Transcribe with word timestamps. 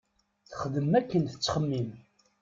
Texdem 0.49 0.89
akken 0.99 1.23
tettxemim. 1.25 1.89